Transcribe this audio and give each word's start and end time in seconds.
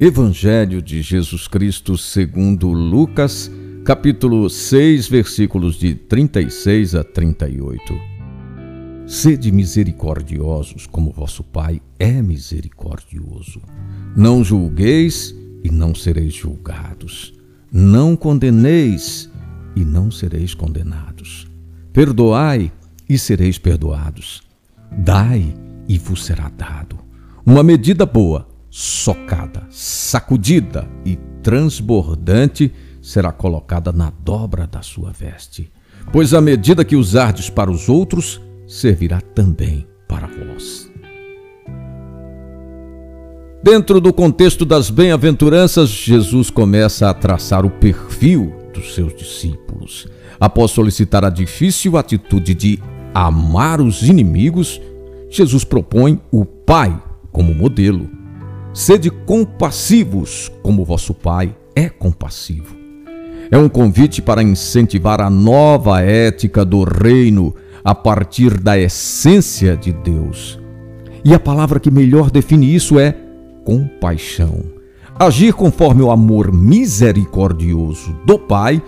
Evangelho 0.00 0.82
de 0.82 1.00
Jesus 1.00 1.46
Cristo 1.46 1.96
segundo 1.96 2.72
Lucas, 2.72 3.48
capítulo 3.84 4.50
6, 4.50 5.06
versículos 5.06 5.76
de 5.76 5.94
36 5.94 6.96
a 6.96 7.04
38. 7.04 7.94
Sede 9.06 9.52
misericordiosos, 9.52 10.88
como 10.88 11.12
vosso 11.12 11.44
Pai 11.44 11.80
é 11.96 12.20
misericordioso. 12.20 13.62
Não 14.16 14.42
julgueis 14.42 15.32
e 15.62 15.70
não 15.70 15.94
sereis 15.94 16.34
julgados. 16.34 17.32
Não 17.70 18.16
condeneis 18.16 19.30
e 19.76 19.84
não 19.84 20.10
sereis 20.10 20.54
condenados. 20.54 21.46
Perdoai 21.92 22.72
e 23.08 23.16
sereis 23.16 23.58
perdoados. 23.58 24.42
Dai 24.90 25.54
e 25.86 25.98
vos 25.98 26.24
será 26.24 26.48
dado. 26.48 26.98
Uma 27.46 27.62
medida 27.62 28.04
boa 28.04 28.53
socada, 28.76 29.68
sacudida 29.70 30.90
e 31.04 31.14
transbordante 31.44 32.72
será 33.00 33.30
colocada 33.30 33.92
na 33.92 34.10
dobra 34.10 34.66
da 34.66 34.82
sua 34.82 35.12
veste. 35.12 35.70
Pois 36.12 36.34
a 36.34 36.40
medida 36.40 36.84
que 36.84 36.96
usardes 36.96 37.48
para 37.48 37.70
os 37.70 37.88
outros 37.88 38.40
servirá 38.66 39.20
também 39.20 39.86
para 40.08 40.26
vós. 40.26 40.90
Dentro 43.62 44.00
do 44.00 44.12
contexto 44.12 44.64
das 44.64 44.90
bem-aventuranças, 44.90 45.88
Jesus 45.90 46.50
começa 46.50 47.08
a 47.08 47.14
traçar 47.14 47.64
o 47.64 47.70
perfil 47.70 48.52
dos 48.74 48.92
seus 48.92 49.14
discípulos. 49.14 50.08
Após 50.40 50.72
solicitar 50.72 51.24
a 51.24 51.30
difícil 51.30 51.96
atitude 51.96 52.52
de 52.52 52.80
amar 53.14 53.80
os 53.80 54.02
inimigos, 54.02 54.80
Jesus 55.30 55.62
propõe 55.62 56.20
o 56.32 56.44
Pai 56.44 57.00
como 57.30 57.54
modelo 57.54 58.23
Sede 58.74 59.08
compassivos, 59.08 60.50
como 60.60 60.84
vosso 60.84 61.14
Pai 61.14 61.54
é 61.76 61.88
compassivo. 61.88 62.76
É 63.48 63.56
um 63.56 63.68
convite 63.68 64.20
para 64.20 64.42
incentivar 64.42 65.20
a 65.20 65.30
nova 65.30 66.00
ética 66.00 66.64
do 66.64 66.82
reino 66.82 67.54
a 67.84 67.94
partir 67.94 68.58
da 68.58 68.76
essência 68.76 69.76
de 69.76 69.92
Deus. 69.92 70.58
E 71.24 71.32
a 71.32 71.38
palavra 71.38 71.78
que 71.78 71.88
melhor 71.88 72.32
define 72.32 72.74
isso 72.74 72.98
é 72.98 73.16
compaixão. 73.64 74.64
Agir 75.16 75.54
conforme 75.54 76.02
o 76.02 76.10
amor 76.10 76.52
misericordioso 76.52 78.12
do 78.26 78.36
Pai 78.40 78.82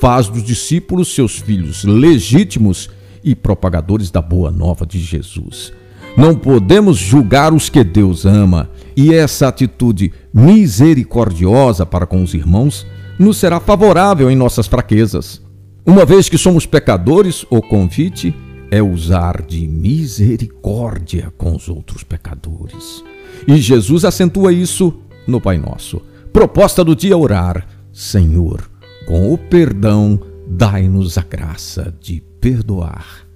faz 0.00 0.28
dos 0.28 0.42
discípulos 0.42 1.14
seus 1.14 1.38
filhos 1.38 1.84
legítimos 1.84 2.90
e 3.22 3.36
propagadores 3.36 4.10
da 4.10 4.20
boa 4.20 4.50
nova 4.50 4.84
de 4.84 4.98
Jesus. 4.98 5.72
Não 6.18 6.34
podemos 6.34 6.96
julgar 6.96 7.54
os 7.54 7.68
que 7.68 7.84
Deus 7.84 8.26
ama, 8.26 8.68
e 8.96 9.14
essa 9.14 9.46
atitude 9.46 10.12
misericordiosa 10.34 11.86
para 11.86 12.08
com 12.08 12.24
os 12.24 12.34
irmãos 12.34 12.84
nos 13.16 13.36
será 13.36 13.60
favorável 13.60 14.28
em 14.28 14.34
nossas 14.34 14.66
fraquezas. 14.66 15.40
Uma 15.86 16.04
vez 16.04 16.28
que 16.28 16.36
somos 16.36 16.66
pecadores, 16.66 17.46
o 17.48 17.62
convite 17.62 18.34
é 18.68 18.82
usar 18.82 19.42
de 19.42 19.68
misericórdia 19.68 21.32
com 21.38 21.54
os 21.54 21.68
outros 21.68 22.02
pecadores. 22.02 23.04
E 23.46 23.56
Jesus 23.58 24.04
acentua 24.04 24.52
isso 24.52 24.92
no 25.24 25.40
Pai 25.40 25.56
Nosso. 25.56 26.02
Proposta 26.32 26.82
do 26.82 26.96
dia 26.96 27.16
orar: 27.16 27.64
Senhor, 27.92 28.68
com 29.06 29.32
o 29.32 29.38
perdão, 29.38 30.18
dai-nos 30.48 31.16
a 31.16 31.22
graça 31.22 31.94
de 32.00 32.20
perdoar. 32.40 33.27